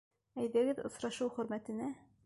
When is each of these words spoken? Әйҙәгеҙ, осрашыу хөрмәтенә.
Әйҙәгеҙ, 0.43 0.81
осрашыу 0.91 1.29
хөрмәтенә. 1.37 1.95